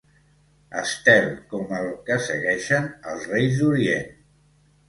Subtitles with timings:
[0.83, 4.13] Estel com el que segueixen els Reis d'Orient.